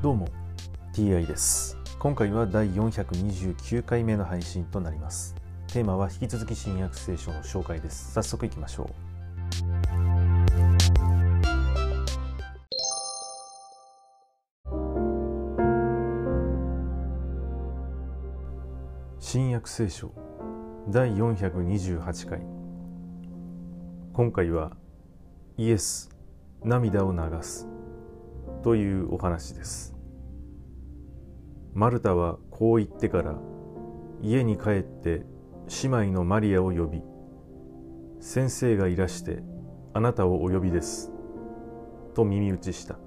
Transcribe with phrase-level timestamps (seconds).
[0.00, 0.28] どうも
[0.94, 1.76] TI です。
[1.98, 5.34] 今回は第429回目の配信となります。
[5.66, 8.12] テーマは引き続き新約聖書の紹介です。
[8.12, 8.88] 早速いきましょう。
[19.18, 20.12] 新約聖書
[20.88, 22.40] 第428回。
[24.12, 24.76] 今回は
[25.56, 26.08] イエス
[26.62, 27.77] 涙を流す。
[28.62, 29.94] というお話です。
[31.74, 33.36] マルタはこう言ってから
[34.20, 35.24] 家に帰って
[35.82, 37.02] 姉妹のマリアを呼び
[38.20, 39.42] 先生がいらして
[39.94, 41.12] あなたをお呼びです
[42.14, 42.98] と耳打ちした。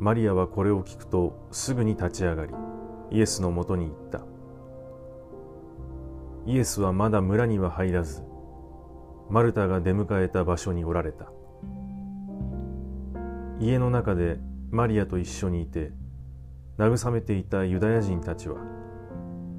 [0.00, 2.54] マリアはこれを聞くとすぐに立ち上がり
[3.10, 4.22] イエスのもとに行った。
[6.46, 8.22] イエスはまだ村には入らず
[9.28, 11.30] マルタが出迎えた場所におられた。
[13.60, 14.38] 家の中で
[14.70, 15.92] マリアと一緒にいて
[16.78, 18.56] 慰めていたユダヤ人たちは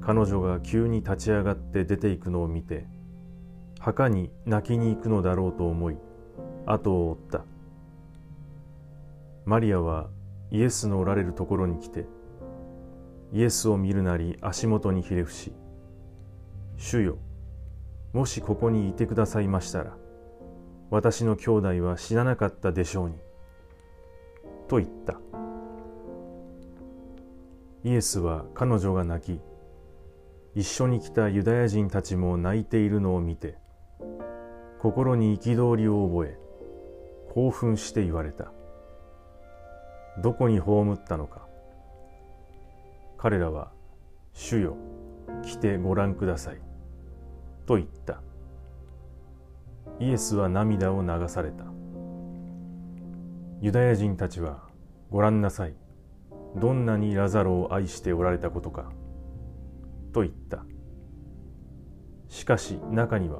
[0.00, 2.86] 彼女が急に立ち上がって出ていくのを見て
[3.78, 5.96] 墓に泣きに行くのだろうと思い
[6.66, 7.44] 後を追った。
[9.44, 10.08] マリアは
[10.52, 12.06] イエスのおられるところに来て
[13.32, 15.52] イエスを見るなり足元にひれ伏し
[16.76, 17.18] 「主よ
[18.12, 19.96] もしここにいてくださいましたら
[20.90, 23.16] 私の兄弟は死ななかったでしょうに」
[24.72, 25.20] と言った。
[27.84, 29.40] イエスは彼女が泣き
[30.54, 33.58] 一緒に来たユダヤ人たちも泣いているのを見て
[34.78, 36.38] 心に憤りを覚え
[37.34, 38.50] 興奮して言われた。
[40.22, 41.46] どこに葬ったのか。
[43.18, 43.72] 彼らは
[44.32, 44.76] 「主よ
[45.42, 46.60] 来てご覧ください」
[47.66, 48.22] と言った。
[50.00, 51.81] イエスは涙を流された。
[53.62, 54.64] ユダヤ人たちは
[55.08, 55.74] ご覧なさい。
[56.56, 58.90] どんなにラザロを愛しておられたことか。
[60.12, 60.64] と言った。
[62.28, 63.38] しかし中には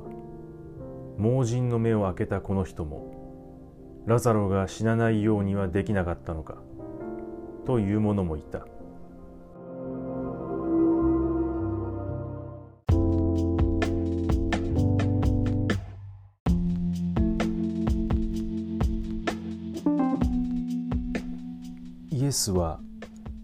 [1.19, 6.59] 盲人の目を開けたこの人もラザロが死なないようにはできなかったのか。
[7.67, 8.65] という者もいた。
[22.33, 22.81] イエスは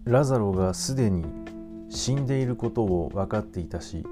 [0.05, 1.23] ラザロがすでに
[1.91, 4.03] 死んでいることを分かっていたし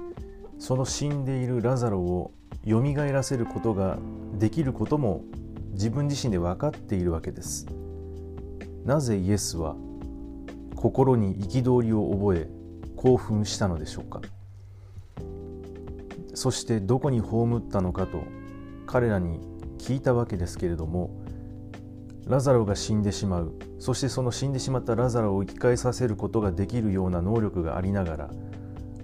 [0.60, 2.30] その死んでいるラザロを
[2.64, 3.98] よみがえらせることが
[4.38, 5.24] できることも
[5.72, 7.66] 自分自身で分かっているわけです。
[8.84, 9.74] なぜイエスは
[10.76, 12.48] 心に憤りを覚え
[12.94, 14.20] 興奮したのでしょうか。
[16.34, 18.22] そしてどこに葬ったのかと
[18.86, 19.40] 彼らに
[19.78, 21.10] 聞いたわけですけれども
[22.28, 23.52] ラザロが死んでしまう。
[23.78, 28.30] そしてその死んでしまったラザロを生き返させることができるような能力がありながら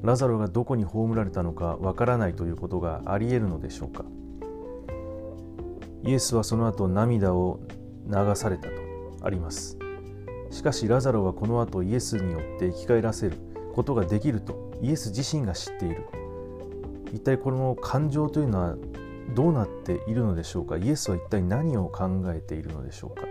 [0.02, 4.04] ラザロがどこに葬られたのかわからないということがありえるのでしょうか。
[6.02, 7.60] イエスはその後涙を
[8.06, 8.74] 流されたと
[9.22, 9.78] あります。
[10.50, 13.38] しかしラザロはこの後イエスによって生き返らせる
[13.74, 16.04] ことができるとイエス自身が知っている。
[17.14, 18.76] 一体この感情というのは
[19.34, 20.76] どうなっているのでしょうか？
[20.76, 23.22] イエスは一体何を考えているのでしょうか？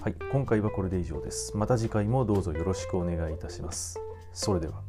[0.00, 1.56] はい、今回はこれで以上です。
[1.56, 3.98] また次回もどうぞよろしくお願いいたします。
[4.32, 4.82] それでは。